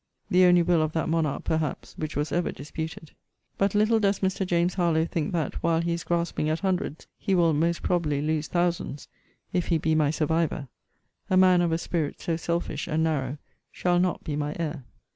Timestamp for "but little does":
3.59-4.21